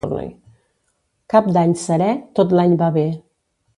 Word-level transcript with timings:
Cap 1.33 1.51
d'Any 1.57 1.75
serè, 1.83 2.09
tot 2.41 2.57
l'any 2.61 2.75
va 2.81 2.89
bé. 2.97 3.05